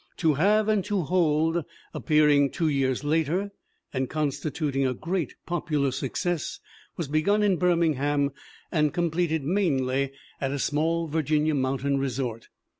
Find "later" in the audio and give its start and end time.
3.03-3.51